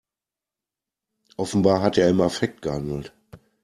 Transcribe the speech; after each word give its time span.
Offenbar 1.37 1.83
hat 1.83 1.95
er 1.99 2.09
im 2.09 2.21
Affekt 2.21 2.63
gehandelt. 2.63 3.13